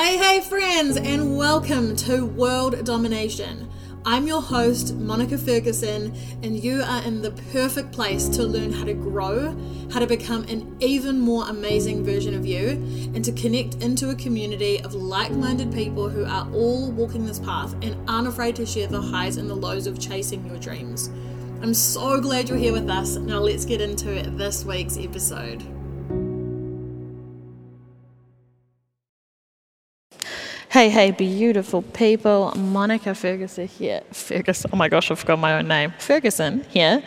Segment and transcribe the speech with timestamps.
[0.00, 3.68] Hey, hey, friends, and welcome to World Domination.
[4.06, 8.84] I'm your host, Monica Ferguson, and you are in the perfect place to learn how
[8.84, 9.56] to grow,
[9.90, 12.68] how to become an even more amazing version of you,
[13.12, 17.40] and to connect into a community of like minded people who are all walking this
[17.40, 21.08] path and aren't afraid to share the highs and the lows of chasing your dreams.
[21.60, 23.16] I'm so glad you're here with us.
[23.16, 25.64] Now, let's get into this week's episode.
[30.78, 32.52] Hey, hey, beautiful people.
[32.56, 34.00] Monica Ferguson here.
[34.12, 35.92] Ferguson, oh my gosh, I've forgot my own name.
[35.98, 37.02] Ferguson here.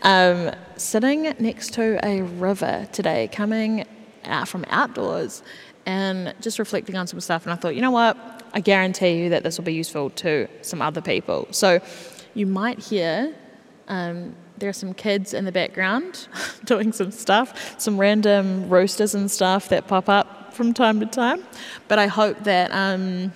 [0.00, 3.84] Um, sitting next to a river today, coming
[4.24, 5.42] out from outdoors
[5.84, 7.44] and just reflecting on some stuff.
[7.44, 8.16] And I thought, you know what?
[8.54, 11.46] I guarantee you that this will be useful to some other people.
[11.50, 11.80] So
[12.32, 13.34] you might hear
[13.88, 16.26] um, there are some kids in the background
[16.64, 21.44] doing some stuff, some random roosters and stuff that pop up from time to time.
[21.88, 23.32] But I hope that, um,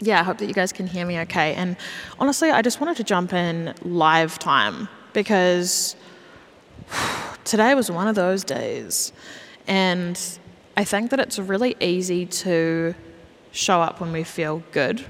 [0.00, 1.54] yeah, I hope that you guys can hear me okay.
[1.54, 1.76] And
[2.18, 5.96] honestly, I just wanted to jump in live time because
[7.44, 9.12] today was one of those days.
[9.66, 10.20] And
[10.76, 12.94] I think that it's really easy to
[13.52, 15.04] show up when we feel good,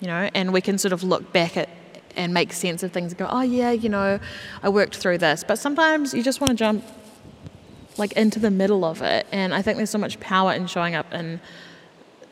[0.00, 1.68] you know, and we can sort of look back at
[2.16, 4.18] and make sense of things and go, oh, yeah, you know,
[4.62, 5.44] I worked through this.
[5.46, 6.84] But sometimes you just want to jump
[7.98, 9.26] like into the middle of it.
[9.32, 11.40] And I think there's so much power in showing up in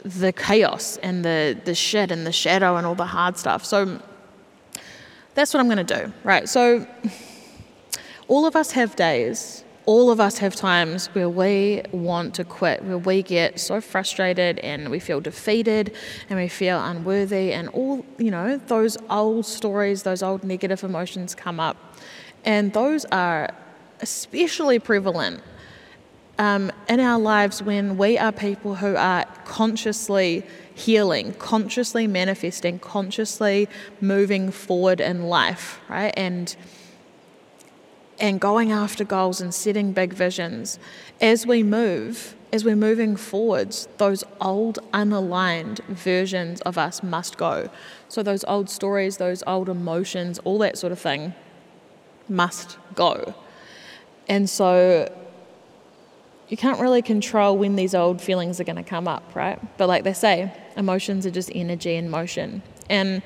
[0.05, 3.65] the chaos and the the shit and the shadow and all the hard stuff.
[3.65, 4.01] So
[5.35, 6.13] that's what I'm going to do.
[6.25, 6.49] Right.
[6.49, 6.87] So
[8.29, 9.65] all of us have days.
[9.87, 14.59] All of us have times where we want to quit, where we get so frustrated
[14.61, 15.95] and we feel defeated
[16.29, 21.35] and we feel unworthy, and all, you know, those old stories, those old negative emotions
[21.35, 21.77] come up.
[22.45, 23.51] And those are
[24.01, 25.43] especially prevalent
[26.39, 30.43] um, in our lives when we are people who are consciously
[30.75, 33.69] healing, consciously manifesting, consciously
[34.01, 36.15] moving forward in life, right?
[36.17, 36.57] And
[38.19, 40.79] and going after goals and setting big visions.
[41.23, 47.71] As we move, as we're moving forwards, those old unaligned versions of us must go.
[48.09, 51.35] So those old stories, those old emotions, all that sort of thing
[52.29, 53.35] must go.
[54.29, 55.11] And so
[56.51, 59.59] you can't really control when these old feelings are going to come up, right?
[59.79, 62.63] But like they say, emotions are just energy in motion.
[62.91, 63.23] And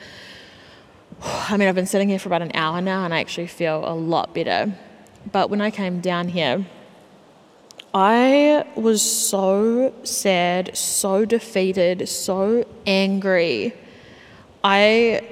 [1.23, 3.83] I mean, I've been sitting here for about an hour now and I actually feel
[3.87, 4.75] a lot better.
[5.33, 6.67] But when I came down here,
[7.95, 13.73] I was so sad, so defeated, so angry.
[14.63, 15.23] I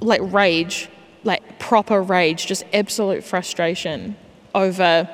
[0.00, 0.88] like rage,
[1.24, 4.16] like proper rage, just absolute frustration
[4.56, 5.08] over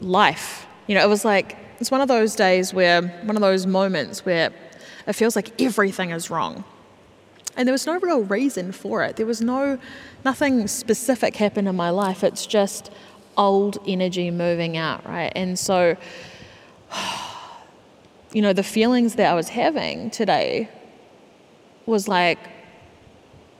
[0.00, 0.66] life.
[0.86, 4.24] You know, it was like, it's one of those days where, one of those moments
[4.24, 4.52] where
[5.06, 6.64] it feels like everything is wrong.
[7.56, 9.16] And there was no real reason for it.
[9.16, 9.78] There was no,
[10.24, 12.24] nothing specific happened in my life.
[12.24, 12.90] It's just
[13.36, 15.32] old energy moving out, right?
[15.34, 15.96] And so,
[18.32, 20.70] you know, the feelings that I was having today
[21.84, 22.38] was like,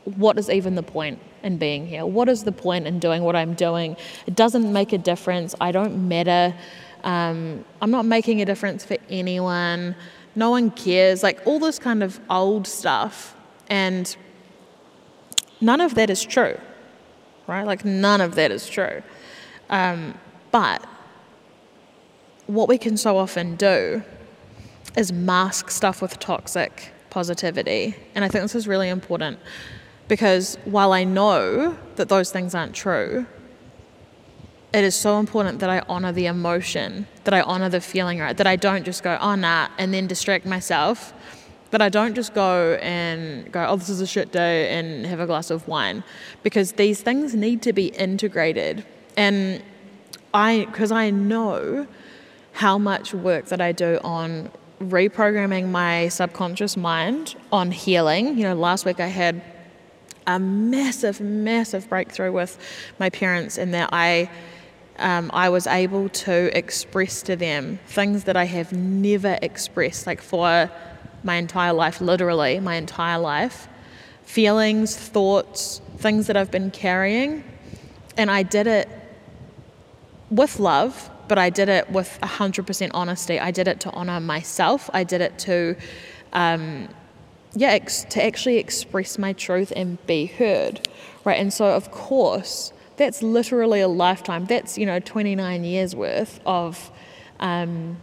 [0.04, 1.19] what is even the point?
[1.42, 2.06] In being here?
[2.06, 3.97] What is the point in doing what I'm doing?
[4.26, 5.54] It doesn't make a difference.
[5.60, 6.54] I don't matter.
[7.04, 9.94] Um, I'm not making a difference for anyone.
[10.34, 11.22] No one cares.
[11.22, 13.36] Like all this kind of old stuff.
[13.69, 14.14] And
[15.60, 16.58] none of that is true,
[17.47, 17.66] right?
[17.66, 19.02] Like none of that is true.
[19.70, 20.14] Um,
[20.50, 20.84] but
[22.47, 24.02] what we can so often do
[24.97, 27.97] is mask stuff with toxic positivity.
[28.14, 29.38] And I think this is really important
[30.12, 33.24] because while I know that those things aren't true,
[34.74, 38.36] it is so important that I honor the emotion, that I honor the feeling, right?
[38.36, 41.14] That I don't just go, oh, nah, and then distract myself.
[41.70, 45.18] That I don't just go and go, oh, this is a shit day and have
[45.18, 46.04] a glass of wine.
[46.42, 48.84] Because these things need to be integrated.
[49.16, 49.62] And
[50.34, 51.87] I, because I know
[52.52, 58.37] how much work that I do on reprogramming my subconscious mind, on healing.
[58.37, 59.42] You know, last week I had
[60.26, 62.58] a massive, massive breakthrough with
[62.98, 64.30] my parents in that I.
[64.98, 70.20] Um, I was able to express to them things that I have never expressed, like
[70.20, 70.70] for
[71.24, 73.69] my entire life, literally, my entire life.
[74.24, 77.42] Feelings, thoughts, things that I've been carrying.
[78.16, 78.88] And I did it
[80.30, 83.38] with love, but I did it with 100% honesty.
[83.38, 84.90] I did it to honor myself.
[84.92, 85.76] I did it to
[86.32, 86.88] um,
[87.54, 90.88] yeah, ex- to actually express my truth and be heard,
[91.25, 91.38] right?
[91.38, 94.46] And so, of course, that's literally a lifetime.
[94.46, 96.90] That's you know 29 years worth of
[97.40, 97.96] um,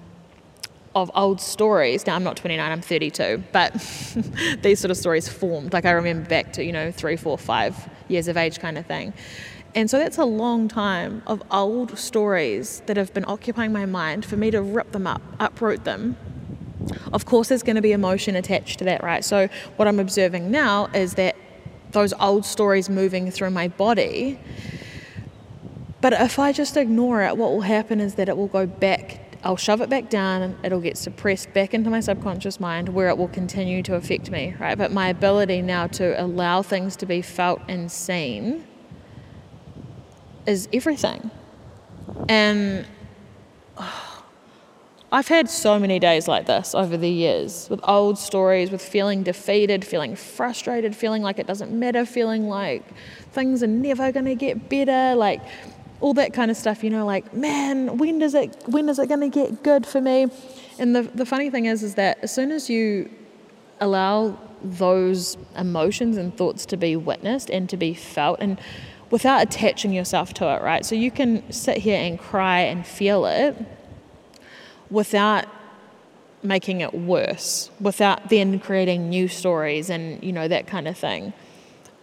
[0.96, 2.06] of old stories.
[2.06, 3.74] Now I'm not 29, I'm 32, but
[4.62, 5.74] these sort of stories formed.
[5.74, 8.86] Like I remember back to, you know, three, four, five years of age kind of
[8.86, 9.14] thing.
[9.76, 14.26] And so that's a long time of old stories that have been occupying my mind
[14.26, 16.18] for me to rip them up, uproot them.
[17.14, 19.24] Of course, there's going to be emotion attached to that, right?
[19.24, 21.36] So, what I'm observing now is that
[21.92, 24.40] those old stories moving through my body.
[26.02, 29.30] But if I just ignore it, what will happen is that it will go back
[29.42, 33.08] I'll shove it back down and it'll get suppressed back into my subconscious mind where
[33.08, 34.78] it will continue to affect me, right?
[34.78, 38.68] But my ability now to allow things to be felt and seen
[40.46, 41.32] is everything.
[42.28, 42.86] And
[43.78, 44.09] oh,
[45.12, 49.24] I've had so many days like this over the years with old stories, with feeling
[49.24, 52.84] defeated, feeling frustrated, feeling like it doesn't matter, feeling like
[53.32, 55.42] things are never going to get better, like
[56.00, 59.10] all that kind of stuff, you know, like, man, when does it when is it
[59.10, 60.28] going to get good for me?
[60.78, 63.10] And the the funny thing is is that as soon as you
[63.80, 68.60] allow those emotions and thoughts to be witnessed and to be felt and
[69.10, 70.86] without attaching yourself to it, right?
[70.86, 73.58] So you can sit here and cry and feel it
[74.90, 75.46] without
[76.42, 81.34] making it worse, without then creating new stories and, you know, that kind of thing.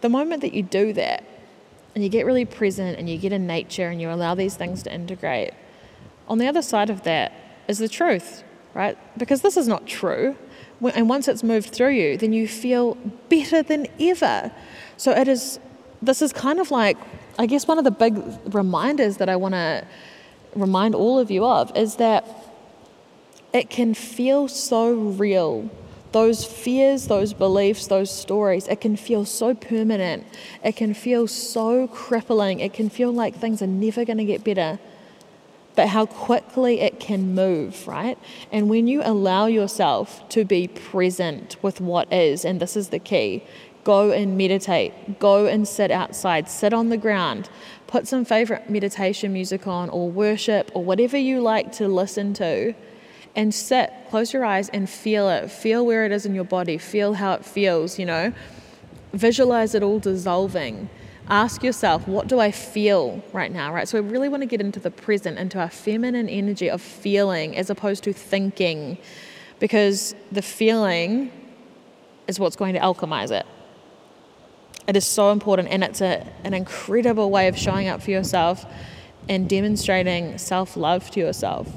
[0.01, 1.23] The moment that you do that,
[1.95, 4.83] and you get really present and you get in nature and you allow these things
[4.83, 5.53] to integrate,
[6.27, 7.33] on the other side of that
[7.67, 8.43] is the truth,
[8.75, 8.95] right?
[9.17, 10.35] Because this is not true.
[10.93, 12.95] And once it's moved through you, then you feel
[13.29, 14.51] better than ever.
[14.97, 15.59] So it is,
[16.03, 16.97] this is kind of like,
[17.39, 18.21] I guess, one of the big
[18.53, 19.83] reminders that I want to
[20.55, 22.27] remind all of you of is that
[23.53, 25.69] it can feel so real
[26.11, 30.25] those fears, those beliefs, those stories, it can feel so permanent.
[30.63, 32.59] It can feel so crippling.
[32.59, 34.79] It can feel like things are never going to get better.
[35.75, 38.17] But how quickly it can move, right?
[38.51, 42.99] And when you allow yourself to be present with what is, and this is the
[42.99, 43.43] key
[43.83, 47.49] go and meditate, go and sit outside, sit on the ground,
[47.85, 52.73] put some favorite meditation music on, or worship, or whatever you like to listen to
[53.37, 55.49] and sit, close your eyes and feel it.
[55.51, 58.33] Feel where it is in your body, feel how it feels, you know.
[59.13, 60.89] Visualize it all dissolving.
[61.29, 63.87] Ask yourself, what do I feel right now, right?
[63.87, 67.55] So, we really want to get into the present, into our feminine energy of feeling
[67.55, 68.97] as opposed to thinking,
[69.59, 71.31] because the feeling
[72.27, 73.45] is what's going to alchemize it.
[74.87, 78.65] It is so important, and it's a, an incredible way of showing up for yourself
[79.29, 81.67] and demonstrating self love to yourself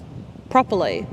[0.50, 1.06] properly.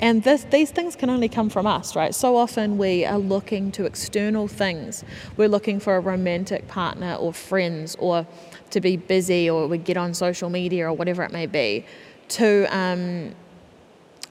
[0.00, 2.14] And this, these things can only come from us, right?
[2.14, 5.04] So often we are looking to external things.
[5.36, 8.26] We're looking for a romantic partner or friends or
[8.70, 11.84] to be busy or we get on social media or whatever it may be
[12.28, 13.34] to um,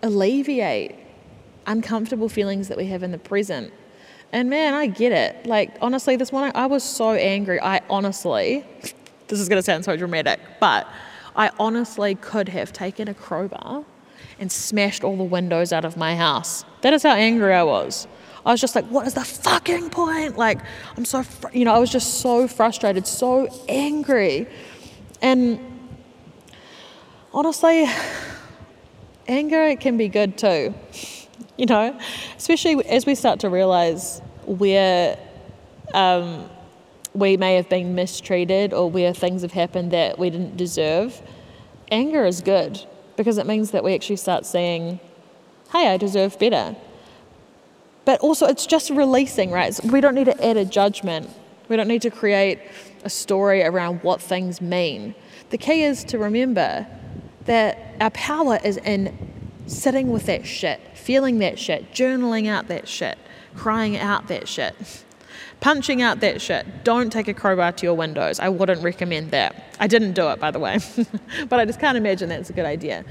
[0.02, 0.96] alleviate
[1.66, 3.72] uncomfortable feelings that we have in the present.
[4.32, 5.46] And man, I get it.
[5.46, 7.62] Like, honestly, this morning I was so angry.
[7.62, 8.66] I honestly,
[9.28, 10.88] this is going to sound so dramatic, but
[11.36, 13.86] I honestly could have taken a crowbar
[14.40, 16.66] and smashed all the windows out of my house.
[16.82, 18.08] That is how angry I was.
[18.46, 20.38] I was just like, what is the fucking point?
[20.38, 20.60] Like,
[20.98, 24.48] I'm so, fr-, you know, I was just so frustrated, so angry.
[25.22, 25.60] And
[27.34, 27.88] honestly,
[29.28, 30.74] anger can be good too,
[31.58, 31.98] you know,
[32.36, 35.18] especially as we start to realize where
[35.94, 36.50] um,
[37.14, 41.22] we may have been mistreated or where things have happened that we didn't deserve.
[41.92, 45.00] Anger is good because it means that we actually start saying,
[45.72, 46.76] hey, I deserve better.
[48.06, 49.78] But also, it's just releasing, right?
[49.84, 51.30] We don't need to add a judgment.
[51.70, 52.60] We don't need to create
[53.04, 55.16] a story around what things mean.
[55.50, 56.86] The key is to remember
[57.46, 59.18] that our power is in
[59.68, 63.18] sitting with that shit, feeling that shit, journaling out that shit,
[63.56, 64.76] crying out that shit
[65.64, 66.84] punching out that shit.
[66.84, 68.38] Don't take a crowbar to your windows.
[68.38, 69.56] I wouldn't recommend that.
[69.80, 70.78] I didn't do it, by the way,
[71.48, 73.06] but I just can't imagine that's a good idea.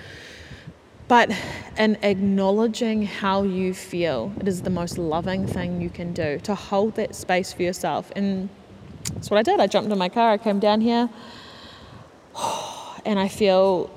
[1.08, 1.30] But
[1.78, 6.54] in acknowledging how you feel, it is the most loving thing you can do to
[6.54, 8.12] hold that space for yourself.
[8.14, 8.50] And
[9.14, 9.58] that's what I did.
[9.58, 11.08] I jumped in my car, I came down here,
[13.06, 13.88] and I feel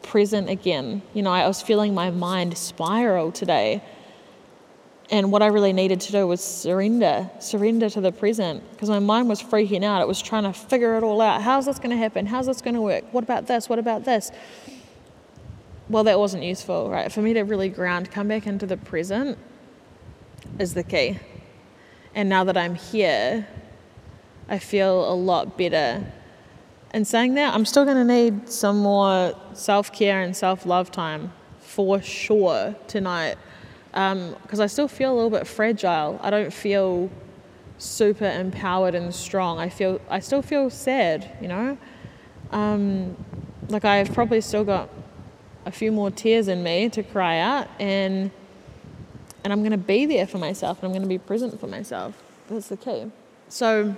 [0.00, 1.02] present again.
[1.12, 3.82] You know, I was feeling my mind spiral today
[5.10, 8.98] and what I really needed to do was surrender, surrender to the present, because my
[8.98, 10.02] mind was freaking out.
[10.02, 11.40] It was trying to figure it all out.
[11.40, 12.26] How's this going to happen?
[12.26, 13.04] How's this going to work?
[13.12, 13.68] What about this?
[13.68, 14.30] What about this?
[15.88, 17.10] Well, that wasn't useful, right?
[17.10, 19.38] For me to really ground, come back into the present
[20.58, 21.18] is the key.
[22.14, 23.48] And now that I'm here,
[24.50, 26.04] I feel a lot better.
[26.90, 30.90] And saying that, I'm still going to need some more self care and self love
[30.90, 33.36] time for sure tonight
[33.92, 36.18] because I still feel a little bit fragile.
[36.22, 37.10] I don't feel
[37.78, 39.58] super empowered and strong.
[39.58, 41.78] I feel I still feel sad, you know.
[42.50, 43.16] Um,
[43.68, 44.88] like I've probably still got
[45.66, 48.30] a few more tears in me to cry out, and
[49.44, 51.66] and I'm going to be there for myself, and I'm going to be present for
[51.66, 52.20] myself.
[52.48, 53.10] That's the key.
[53.48, 53.94] So,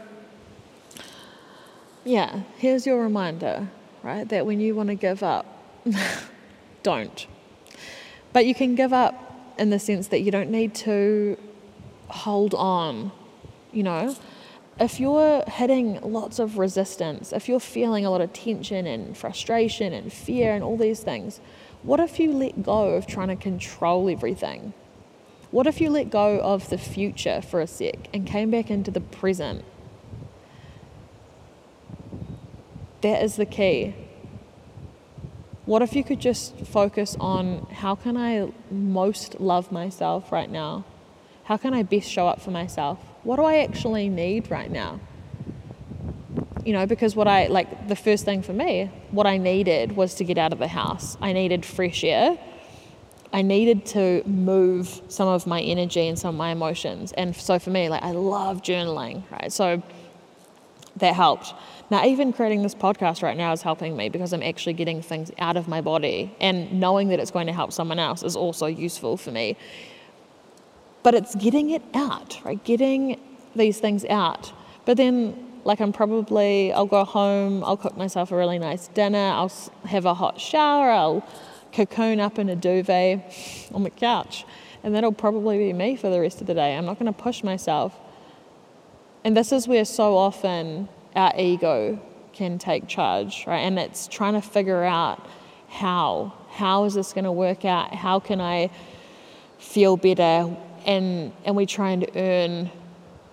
[2.05, 3.69] yeah, here's your reminder,
[4.03, 4.29] right?
[4.29, 5.47] That when you want to give up,
[6.83, 7.27] don't.
[8.33, 11.37] But you can give up in the sense that you don't need to
[12.09, 13.13] hold on,
[13.73, 14.17] you know?
[14.79, 19.93] If you're hitting lots of resistance, if you're feeling a lot of tension and frustration
[19.93, 21.41] and fear and all these things,
[21.83, 24.73] what if you let go of trying to control everything?
[25.51, 28.91] What if you let go of the future for a sec and came back into
[28.91, 29.65] the present?
[33.01, 33.95] That is the key.
[35.71, 40.85] What if you could just focus on how can I most love myself right now?
[41.45, 42.99] How can I best show up for myself?
[43.23, 44.99] What do I actually need right now?
[46.67, 50.15] You know, because what I like the first thing for me, what I needed was
[50.17, 51.17] to get out of the house.
[51.21, 52.37] I needed fresh air.
[53.33, 57.13] I needed to move some of my energy and some of my emotions.
[57.13, 59.53] And so for me, like I love journaling, right?
[59.53, 59.85] So
[60.97, 61.55] that helped.
[61.91, 65.33] Now, even creating this podcast right now is helping me because I'm actually getting things
[65.39, 68.67] out of my body, and knowing that it's going to help someone else is also
[68.67, 69.57] useful for me.
[71.03, 72.63] But it's getting it out, right?
[72.63, 73.19] Getting
[73.57, 74.53] these things out.
[74.85, 79.19] But then, like, I'm probably, I'll go home, I'll cook myself a really nice dinner,
[79.19, 79.53] I'll
[79.87, 81.27] have a hot shower, I'll
[81.73, 84.45] cocoon up in a duvet on the couch,
[84.85, 86.77] and that'll probably be me for the rest of the day.
[86.77, 87.99] I'm not going to push myself.
[89.25, 90.89] And this is where so often
[91.21, 92.01] our ego
[92.33, 93.59] can take charge, right?
[93.59, 95.27] And it's trying to figure out
[95.69, 96.33] how.
[96.51, 97.95] How is this going to work out?
[97.95, 98.71] How can I
[99.59, 100.57] feel better?
[100.87, 102.71] And and we try and earn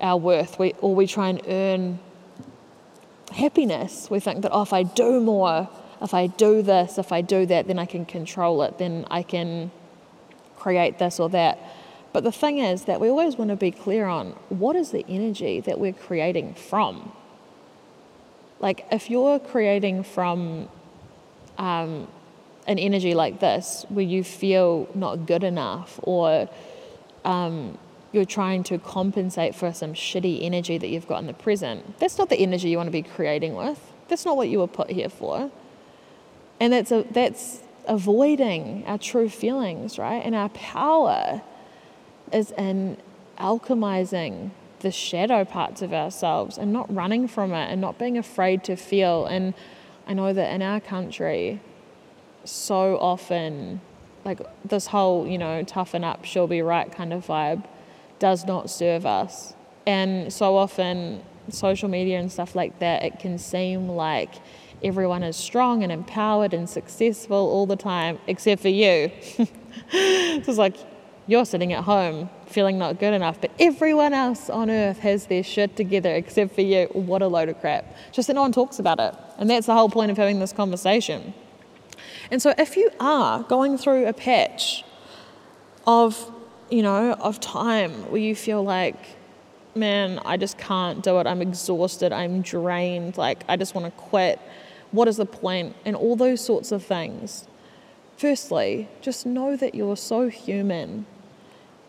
[0.01, 0.60] our worth.
[0.60, 2.00] We or we try and earn
[3.32, 4.10] happiness.
[4.10, 5.70] We think that oh, if I do more,
[6.01, 8.77] if I do this, if I do that, then I can control it.
[8.77, 9.72] Then I can
[10.58, 11.58] create this or that.
[12.13, 15.06] But the thing is that we always want to be clear on what is the
[15.08, 17.12] energy that we're creating from.
[18.60, 20.68] Like, if you're creating from
[21.58, 22.08] um,
[22.66, 26.50] an energy like this, where you feel not good enough, or
[27.24, 27.78] um,
[28.12, 32.18] you're trying to compensate for some shitty energy that you've got in the present, that's
[32.18, 33.80] not the energy you want to be creating with.
[34.08, 35.52] That's not what you were put here for.
[36.60, 40.22] And that's, a, that's avoiding our true feelings, right?
[40.26, 41.42] And our power
[42.34, 42.98] is in
[43.38, 48.63] alchemizing the shadow parts of ourselves and not running from it and not being afraid
[48.65, 49.25] to feel.
[49.25, 49.53] And
[50.07, 51.60] I know that in our country,
[52.43, 53.81] so often,
[54.24, 57.63] like this whole, you know, toughen up, she'll be right kind of vibe
[58.19, 59.53] does not serve us.
[59.86, 64.34] And so often, social media and stuff like that, it can seem like
[64.84, 69.12] everyone is strong and empowered and successful all the time, except for you.
[69.91, 70.75] it's like
[71.25, 75.44] you're sitting at home feeling not good enough, but everyone else on earth has their
[75.44, 76.88] shit together except for you.
[76.94, 77.96] What a load of crap.
[78.12, 79.13] Just that no one talks about it.
[79.38, 81.34] And that's the whole point of having this conversation.
[82.32, 84.84] And so if you are going through a patch
[85.86, 86.32] of,
[86.70, 88.98] you know, of time where you feel like,
[89.75, 93.92] man, I just can't do it, I'm exhausted, I'm drained, like I just want to
[93.92, 94.39] quit,
[94.92, 95.75] what is the point?
[95.86, 97.48] And all those sorts of things.
[98.18, 101.06] Firstly, just know that you're so human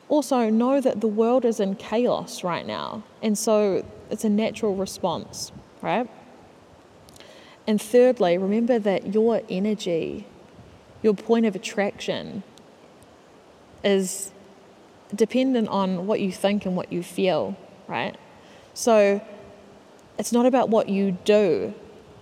[0.09, 3.03] also know that the world is in chaos right now.
[3.23, 6.09] And so it's a natural response, right?
[7.67, 10.27] And thirdly, remember that your energy,
[11.03, 12.43] your point of attraction,
[13.85, 14.33] is
[15.15, 18.17] dependent on what you think and what you feel, right?
[18.75, 19.21] So
[20.19, 21.75] it's not about what you do,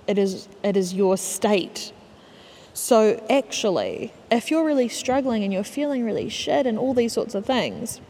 [0.07, 1.93] it is, it is your state
[2.76, 7.35] so, actually, if you're really struggling and you're feeling really shit and all these sorts
[7.35, 8.02] of things,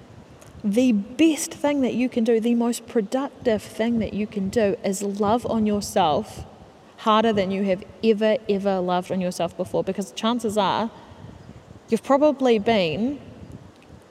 [0.65, 4.75] the best thing that you can do, the most productive thing that you can do,
[4.85, 6.45] is love on yourself
[6.97, 9.85] harder than you have ever, ever loved on yourself before.
[9.85, 10.91] Because chances are
[11.89, 13.21] you've probably been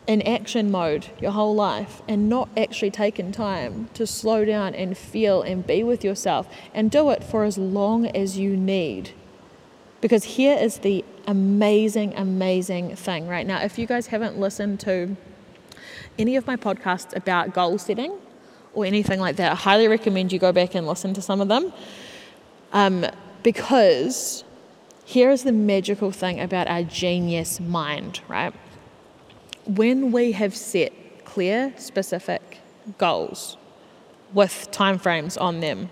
[0.08, 4.98] in action mode your whole life and not actually taken time to slow down and
[4.98, 9.12] feel and be with yourself and do it for as long as you need.
[10.06, 13.64] Because here is the amazing, amazing thing right now.
[13.64, 15.18] If you guys haven't listened to
[16.20, 18.14] any of my podcasts about goal setting
[18.76, 21.48] or anything like that, I highly recommend you go back and listen to some of
[21.48, 21.74] them.
[22.72, 23.08] Um,
[23.42, 24.44] because
[25.06, 28.54] here is the magical thing about our genius mind, right?
[29.66, 30.94] when we have set
[31.26, 32.60] clear, specific
[32.98, 33.58] goals
[34.34, 35.90] with timeframes on them,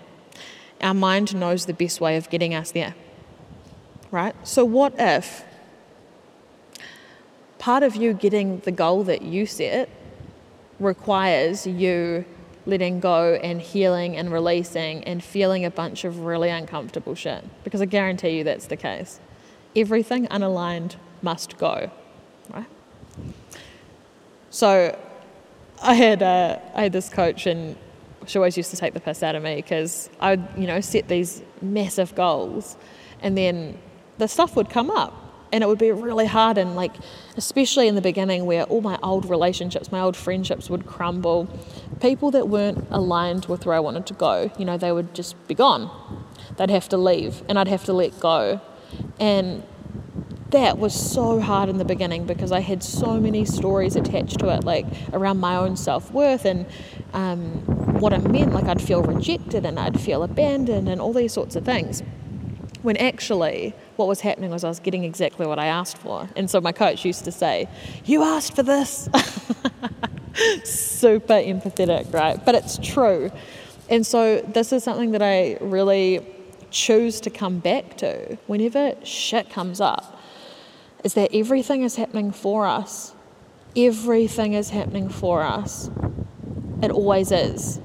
[0.82, 2.94] our mind knows the best way of getting us there.
[4.14, 4.36] Right?
[4.48, 5.44] So, what if
[7.58, 9.90] part of you getting the goal that you set
[10.80, 12.24] requires you
[12.68, 17.44] letting go and healing and releasing and feeling a bunch of really uncomfortable shit?
[17.64, 19.20] Because I guarantee you that's the case.
[19.76, 21.90] Everything unaligned must go,
[22.54, 22.68] right?
[24.52, 24.96] So,
[25.82, 27.76] I had uh, I had this coach and
[28.28, 31.08] she always used to take the piss out of me because I'd, you know, set
[31.08, 32.78] these massive goals
[33.20, 33.80] and then
[34.18, 35.20] the stuff would come up
[35.52, 36.94] and it would be really hard and like
[37.38, 41.48] especially in the beginning where all my old relationships my old friendships would crumble
[42.02, 45.36] people that weren't aligned with where i wanted to go you know they would just
[45.48, 45.90] be gone
[46.58, 48.60] they'd have to leave and i'd have to let go
[49.20, 49.64] and
[50.54, 54.50] that was so hard in the beginning because I had so many stories attached to
[54.50, 56.68] it, like around my own self worth and
[57.14, 57.40] um,
[58.00, 58.54] what it meant.
[58.54, 62.04] Like I'd feel rejected and I'd feel abandoned and all these sorts of things.
[62.84, 66.30] When actually, what was happening was I was getting exactly what I asked for.
[66.36, 67.68] And so my coach used to say,
[68.06, 69.10] You asked for this.
[70.64, 72.44] Super empathetic, right?
[72.44, 73.32] But it's true.
[73.90, 76.26] And so this is something that I really
[76.72, 80.20] choose to come back to whenever shit comes up
[81.04, 83.14] is that everything is happening for us.
[83.76, 85.90] Everything is happening for us.
[86.82, 87.80] It always is.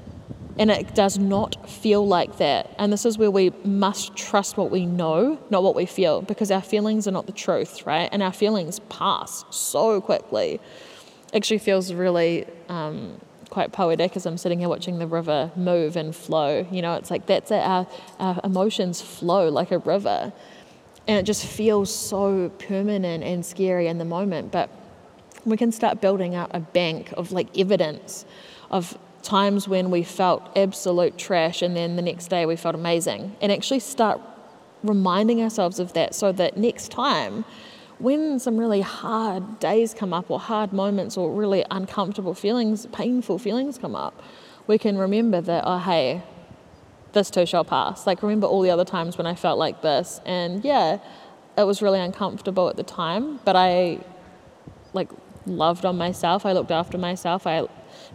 [0.59, 2.75] And it does not feel like that.
[2.77, 6.51] And this is where we must trust what we know, not what we feel, because
[6.51, 8.09] our feelings are not the truth, right?
[8.11, 10.59] And our feelings pass so quickly.
[11.33, 16.15] Actually, feels really um, quite poetic as I'm sitting here watching the river move and
[16.15, 16.67] flow.
[16.69, 17.63] You know, it's like that's it.
[17.63, 17.87] Our,
[18.19, 20.33] our emotions flow like a river
[21.09, 24.51] and it just feels so permanent and scary in the moment.
[24.51, 24.69] But
[25.43, 28.25] we can start building up a bank of like evidence
[28.69, 33.35] of times when we felt absolute trash and then the next day we felt amazing
[33.41, 34.19] and actually start
[34.83, 37.43] reminding ourselves of that so that next time
[37.97, 43.37] when some really hard days come up or hard moments or really uncomfortable feelings painful
[43.37, 44.21] feelings come up
[44.67, 46.21] we can remember that oh hey
[47.13, 48.05] this too shall pass.
[48.05, 50.21] Like, remember all the other times when I felt like this.
[50.25, 50.99] And yeah,
[51.57, 53.99] it was really uncomfortable at the time, but I
[54.93, 55.09] like
[55.45, 56.45] loved on myself.
[56.45, 57.47] I looked after myself.
[57.47, 57.67] I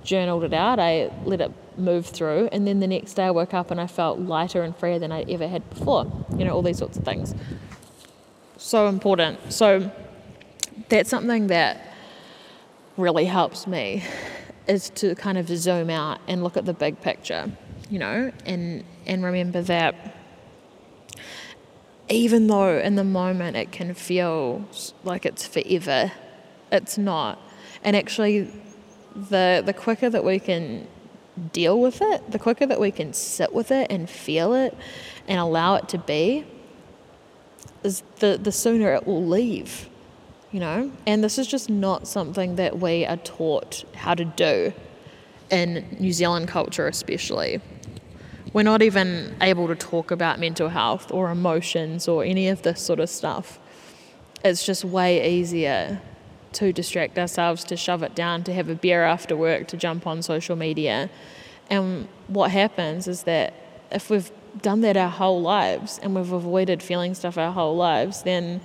[0.03, 0.79] journaled it out.
[0.79, 2.49] I let it move through.
[2.53, 5.13] And then the next day I woke up and I felt lighter and freer than
[5.13, 6.11] I'd ever had before.
[6.37, 7.35] You know, all these sorts of things.
[8.57, 9.53] So important.
[9.53, 9.91] So
[10.89, 11.95] that's something that
[12.97, 14.05] really helps me
[14.67, 17.51] is to kind of zoom out and look at the big picture
[17.91, 20.17] you know, and and remember that
[22.09, 24.67] even though in the moment it can feel
[25.05, 26.13] like it's forever,
[26.75, 27.39] it's not.
[27.83, 28.51] And actually,
[29.15, 30.87] the the quicker that we can
[31.53, 34.77] deal with it, the quicker that we can sit with it and feel it
[35.27, 36.45] and allow it to be,
[37.83, 39.89] is the, the sooner it will leave,
[40.53, 40.93] you know?
[41.07, 44.73] And this is just not something that we are taught how to do
[45.51, 47.61] in New Zealand culture, especially
[48.55, 52.81] we're not even able to talk about mental health or emotions or any of this
[52.81, 53.59] sort of stuff.
[54.45, 56.01] It's just way easier
[56.55, 60.07] to distract ourselves, to shove it down, to have a beer after work, to jump
[60.07, 61.11] on social media.
[61.71, 63.55] And what happens is that
[63.91, 64.31] if we've
[64.63, 68.61] done that our whole lives and we've avoided feeling stuff our whole lives, then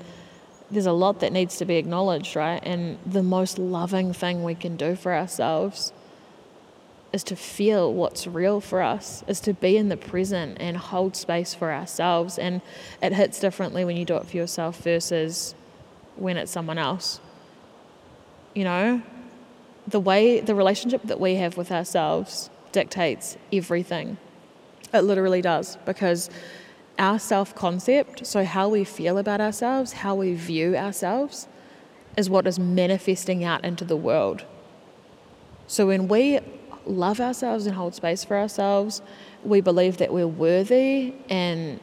[0.71, 2.61] there's a lot that needs to be acknowledged, right?
[2.63, 5.91] And the most loving thing we can do for ourselves
[7.11, 11.15] is to feel what's real for us, is to be in the present and hold
[11.15, 12.37] space for ourselves.
[12.37, 12.61] And
[13.01, 15.55] it hits differently when you do it for yourself versus
[16.17, 17.19] when it's someone else.
[18.53, 19.01] You know,
[19.87, 24.17] the way, the relationship that we have with ourselves dictates everything.
[24.93, 26.29] It literally does because
[26.97, 31.47] our self concept, so how we feel about ourselves, how we view ourselves,
[32.17, 34.43] is what is manifesting out into the world.
[35.67, 36.39] So when we
[36.89, 39.01] love ourselves and hold space for ourselves.
[39.43, 41.79] We believe that we're worthy and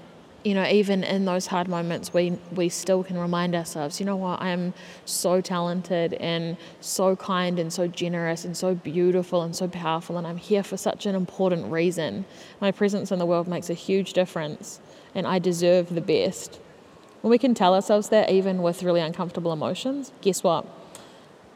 [0.46, 4.14] you know, even in those hard moments, we, we still can remind ourselves, you know
[4.14, 9.66] what, I'm so talented and so kind and so generous and so beautiful and so
[9.66, 12.26] powerful, and I'm here for such an important reason.
[12.60, 14.78] My presence in the world makes a huge difference,
[15.16, 16.60] and I deserve the best.
[17.22, 20.64] When we can tell ourselves that, even with really uncomfortable emotions, guess what?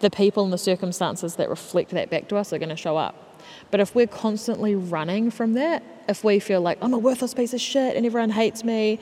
[0.00, 2.96] The people and the circumstances that reflect that back to us are going to show
[2.96, 3.29] up.
[3.70, 7.54] But if we're constantly running from that, if we feel like I'm a worthless piece
[7.54, 8.98] of shit and everyone hates me,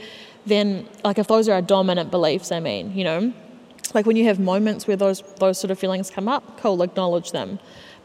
[0.46, 3.32] then like if those are our dominant beliefs, I mean, you know,
[3.94, 7.32] Like when you have moments where those those sort of feelings come up, cool, acknowledge
[7.32, 7.58] them.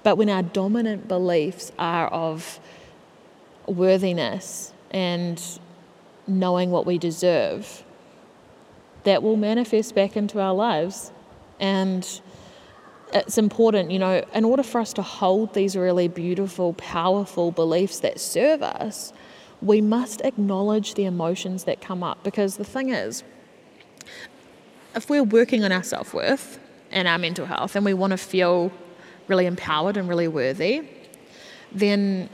[0.04, 2.60] But when our dominant beliefs are of
[3.68, 5.42] worthiness and
[6.28, 7.84] knowing what we deserve,
[9.04, 11.12] that will manifest back into our lives.
[11.60, 12.22] And
[13.14, 18.00] it's important, you know, in order for us to hold these really beautiful, powerful beliefs
[18.00, 19.14] that serve us,
[19.62, 22.24] we must acknowledge the emotions that come up.
[22.24, 23.24] Because the thing is,
[24.96, 26.60] if we're working on our self worth
[26.92, 28.72] and our mental health and we want to feel
[29.28, 30.88] really empowered and really worthy,
[31.72, 32.30] then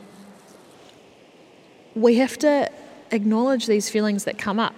[1.95, 2.71] we have to
[3.11, 4.75] acknowledge these feelings that come up.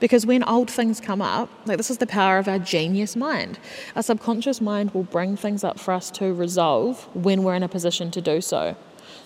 [0.00, 3.58] Because when old things come up, like this is the power of our genius mind.
[3.96, 7.68] Our subconscious mind will bring things up for us to resolve when we're in a
[7.68, 8.76] position to do so.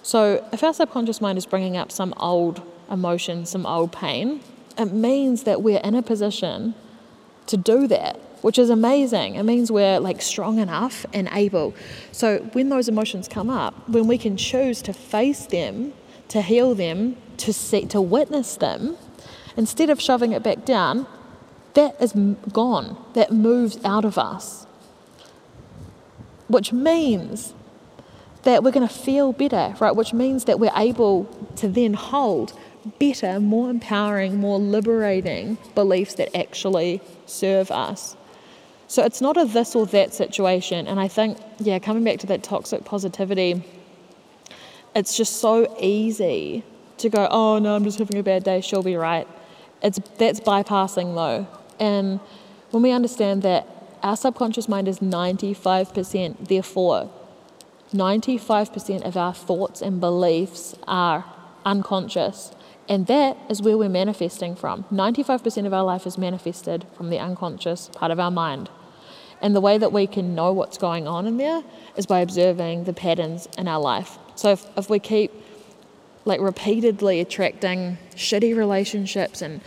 [0.02, 4.40] So if our subconscious mind is bringing up some old emotion, some old pain,
[4.76, 6.74] it means that we're in a position
[7.46, 9.34] to do that which is amazing.
[9.34, 11.74] It means we're like strong enough and able.
[12.12, 15.92] So when those emotions come up, when we can choose to face them,
[16.28, 18.96] to heal them, to see, to witness them,
[19.58, 21.06] instead of shoving it back down,
[21.74, 22.12] that is
[22.52, 22.96] gone.
[23.12, 24.66] That moves out of us.
[26.46, 27.52] Which means
[28.44, 29.94] that we're going to feel better, right?
[29.94, 31.24] Which means that we're able
[31.56, 32.58] to then hold
[32.98, 38.16] better, more empowering, more liberating beliefs that actually serve us.
[38.86, 40.86] So it's not a this or that situation.
[40.86, 43.62] And I think, yeah, coming back to that toxic positivity,
[44.94, 46.64] it's just so easy
[46.96, 49.28] to go, oh no, I'm just having a bad day, she'll be right.
[49.82, 51.46] It's that's bypassing though.
[51.78, 52.20] And
[52.70, 53.66] when we understand that
[54.02, 57.10] our subconscious mind is 95%, therefore
[57.92, 61.24] 95% of our thoughts and beliefs are
[61.64, 62.52] unconscious.
[62.88, 64.84] And that is where we're manifesting from.
[64.84, 68.70] 95% of our life is manifested from the unconscious part of our mind.
[69.40, 71.62] And the way that we can know what's going on in there
[71.96, 74.18] is by observing the patterns in our life.
[74.34, 75.32] So if, if we keep
[76.24, 79.60] like repeatedly attracting shitty relationships and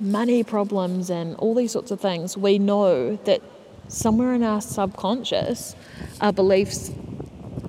[0.00, 3.42] money problems and all these sorts of things, we know that
[3.88, 5.74] somewhere in our subconscious
[6.20, 6.90] are beliefs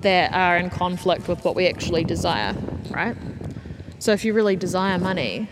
[0.02, 2.54] that are in conflict with what we actually desire,
[2.90, 3.16] right?
[3.98, 5.48] So if you really desire money,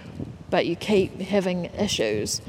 [0.50, 2.40] but you keep having issues,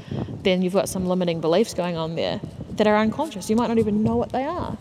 [0.42, 2.40] then you've got some limiting beliefs going on there
[2.72, 3.50] that are unconscious.
[3.50, 4.78] You might not even know what they are.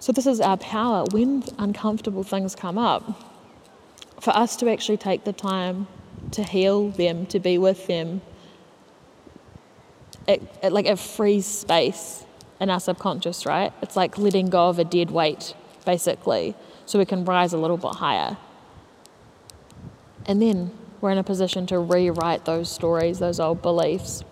[0.00, 3.27] So, this is our power when uncomfortable things come up,
[4.20, 5.86] for us to actually take the time
[6.32, 8.20] to heal them, to be with them.
[10.26, 12.24] It, it, like it frees space
[12.60, 13.72] in our subconscious, right?
[13.82, 15.54] It's like letting go of a dead weight,
[15.86, 16.54] basically,
[16.86, 18.36] so we can rise a little bit higher.
[20.26, 24.24] And then we're in a position to rewrite those stories, those old beliefs,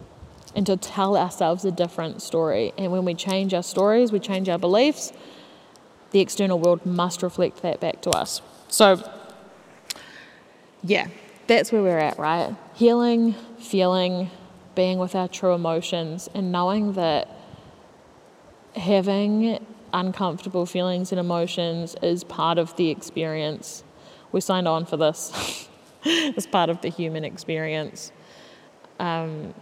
[0.54, 2.72] and to tell ourselves a different story.
[2.76, 5.12] And when we change our stories, we change our beliefs,
[6.10, 8.42] the external world must reflect that back to us.
[8.68, 9.02] So,
[10.86, 11.08] yeah,
[11.46, 12.54] that's where we're at, right?
[12.74, 14.30] Healing, feeling,
[14.74, 17.28] being with our true emotions, and knowing that
[18.76, 23.82] having uncomfortable feelings and emotions is part of the experience.
[24.32, 25.68] We signed on for this.
[26.04, 28.12] it's part of the human experience.
[28.98, 29.54] Um,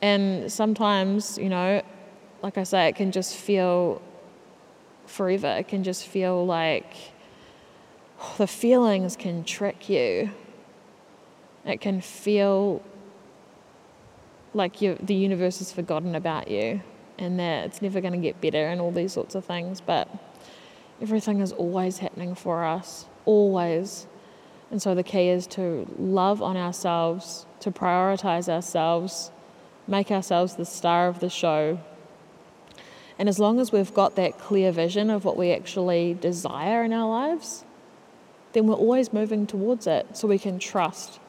[0.00, 1.82] and sometimes, you know,
[2.42, 4.02] like I say, it can just feel
[5.06, 5.48] forever.
[5.58, 6.94] It can just feel like
[8.20, 10.30] oh, the feelings can trick you.
[11.64, 12.82] It can feel
[14.54, 16.82] like the universe has forgotten about you
[17.18, 19.80] and that it's never going to get better and all these sorts of things.
[19.80, 20.08] But
[21.00, 24.06] everything is always happening for us, always.
[24.70, 29.30] And so the key is to love on ourselves, to prioritize ourselves
[29.86, 31.78] make ourselves the star of the show.
[33.18, 36.92] And as long as we've got that clear vision of what we actually desire in
[36.92, 37.64] our lives,
[38.52, 41.20] then we're always moving towards it so we can trust,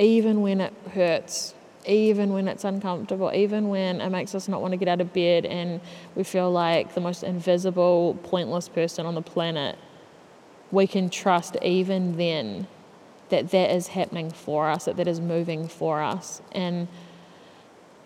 [0.00, 1.54] even when it hurts,
[1.86, 5.12] even when it's uncomfortable, even when it makes us not want to get out of
[5.12, 5.80] bed and
[6.16, 9.78] we feel like the most invisible, pointless person on the planet.
[10.72, 12.66] We can trust even then
[13.28, 16.40] that that is happening for us, that that is moving for us.
[16.52, 16.88] And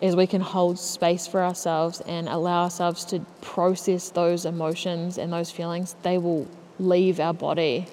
[0.01, 5.31] as we can hold space for ourselves and allow ourselves to process those emotions and
[5.31, 7.87] those feelings, they will leave our body,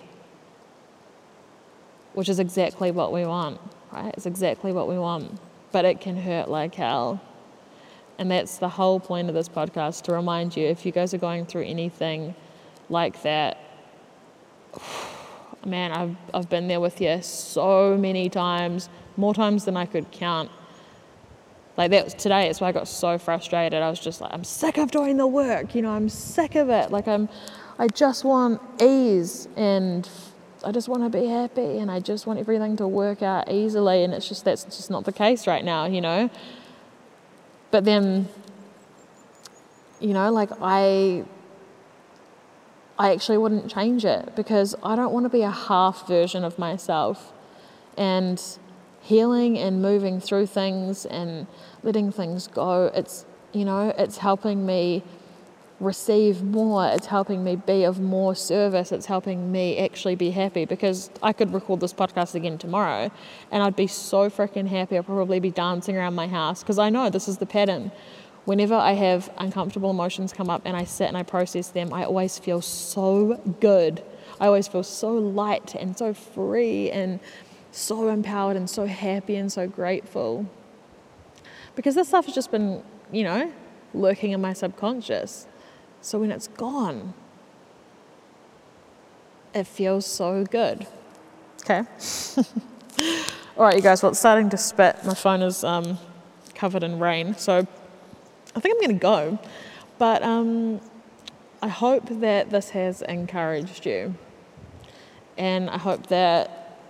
[2.15, 3.61] which is exactly what we want,
[3.93, 4.15] right?
[4.17, 5.41] It's exactly what we want,
[5.73, 7.21] but it can hurt like hell.
[8.19, 11.19] And that's the whole point of this podcast to remind you if you guys are
[11.19, 12.35] going through anything
[12.91, 13.59] like that,
[15.67, 20.11] man, I've, I've been there with you so many times, more times than I could
[20.13, 20.51] count
[21.77, 23.83] Like that was today, it's why I got so frustrated.
[23.83, 26.69] I was just like, I'm sick of doing the work, you know, I'm sick of
[26.71, 26.91] it.
[26.93, 27.29] Like I'm
[27.79, 30.09] I just want ease and
[30.65, 34.05] I just want to be happy and I just want everything to work out easily
[34.05, 36.31] and it's just that's just not the case right now, you know.
[37.71, 38.29] But then
[40.01, 41.25] you know, like I
[42.99, 46.59] I actually wouldn't change it because I don't want to be a half version of
[46.59, 47.33] myself.
[47.97, 48.41] And
[49.01, 51.47] healing and moving through things and
[51.83, 55.03] letting things go, it's, you know, it's helping me
[55.83, 60.65] receive more, it's helping me be of more service, it's helping me actually be happy
[60.65, 63.11] because I could record this podcast again tomorrow
[63.51, 64.97] and I'd be so freaking happy.
[64.97, 67.91] I'd probably be dancing around my house because I know this is the pattern.
[68.45, 72.05] Whenever I have uncomfortable emotions come up and I sit and I process them, I
[72.05, 74.05] always feel so good.
[74.41, 77.19] I always feel so light and so free and
[77.73, 80.47] so empowered and so happy and so grateful.
[81.75, 83.53] Because this stuff has just been, you know,
[83.95, 85.47] lurking in my subconscious.
[86.03, 87.15] So when it's gone,
[89.55, 90.87] it feels so good.
[91.61, 91.83] Okay.
[93.57, 94.03] All right, you guys.
[94.03, 94.97] Well, it's starting to spit.
[95.05, 95.99] My phone is um,
[96.55, 97.67] covered in rain, so
[98.57, 99.39] I think I'm going to go.
[99.99, 100.81] But um,
[101.63, 104.17] I hope that this has encouraged you,
[105.39, 106.81] and I hope that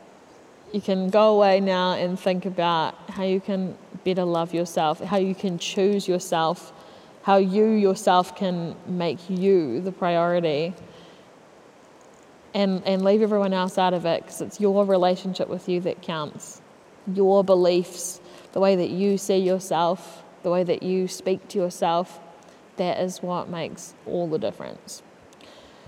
[0.72, 5.18] you can go away now and think about how you can better love yourself, how
[5.18, 6.72] you can choose yourself,
[7.22, 10.74] how you yourself can make you the priority.
[12.54, 16.02] And, and leave everyone else out of it because it's your relationship with you that
[16.02, 16.60] counts.
[17.14, 18.20] Your beliefs,
[18.52, 22.20] the way that you see yourself, the way that you speak to yourself,
[22.76, 25.02] that is what makes all the difference.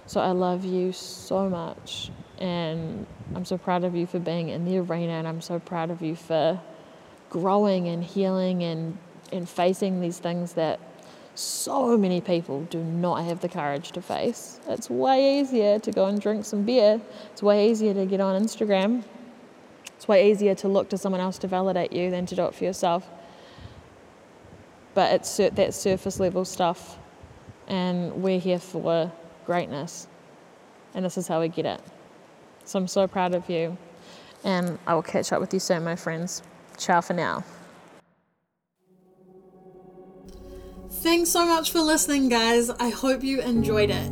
[0.06, 2.10] So I love you so much.
[2.38, 5.90] And I'm so proud of you for being in the arena, and I'm so proud
[5.90, 6.60] of you for
[7.30, 8.98] growing and healing and,
[9.32, 10.80] and facing these things that
[11.34, 14.60] so many people do not have the courage to face.
[14.68, 17.00] It's way easier to go and drink some beer,
[17.32, 19.04] it's way easier to get on Instagram,
[19.88, 22.54] it's way easier to look to someone else to validate you than to do it
[22.54, 23.08] for yourself.
[24.94, 26.98] But it's that surface level stuff,
[27.66, 29.10] and we're here for
[29.44, 30.06] greatness,
[30.94, 31.80] and this is how we get it.
[32.64, 33.76] So I'm so proud of you.
[34.44, 36.42] And I will catch up with you soon, my friends.
[36.76, 37.44] Ciao for now.
[41.04, 42.70] Thanks so much for listening, guys.
[42.70, 44.10] I hope you enjoyed it.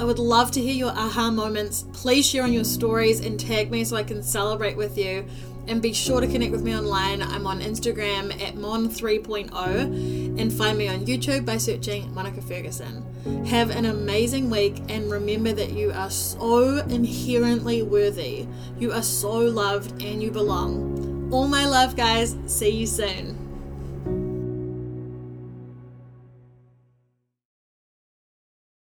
[0.00, 1.84] I would love to hear your aha moments.
[1.92, 5.26] Please share on your stories and tag me so I can celebrate with you.
[5.68, 7.22] And be sure to connect with me online.
[7.22, 13.46] I'm on Instagram at Mon3.0 and find me on YouTube by searching Monica Ferguson.
[13.46, 18.48] Have an amazing week and remember that you are so inherently worthy.
[18.76, 21.30] You are so loved and you belong.
[21.32, 22.36] All my love, guys.
[22.48, 23.43] See you soon.